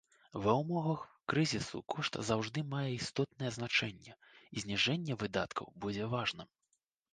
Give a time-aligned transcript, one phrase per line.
[0.43, 1.03] Ва ўмовах
[1.33, 4.17] крызісу кошт заўжды мае істотнае значэнне,
[4.57, 6.53] і зніжэнне выдаткаў будзе важным.